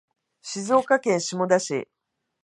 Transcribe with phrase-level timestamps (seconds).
[0.41, 1.87] 静岡県下田市